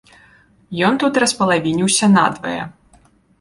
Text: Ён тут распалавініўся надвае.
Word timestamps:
Ён 0.87 0.93
тут 1.03 1.19
распалавініўся 1.23 2.05
надвае. 2.17 2.57